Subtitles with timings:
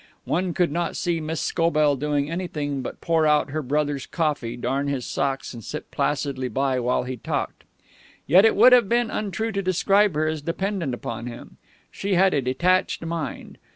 [0.25, 4.87] One could not see Miss Scobell doing anything but pour out her brother's coffee, darn
[4.87, 7.65] his socks, and sit placidly by while he talked.
[8.25, 11.57] Yet it would have been untrue to describe her as dependent upon him.
[11.91, 13.59] She had a detached mind.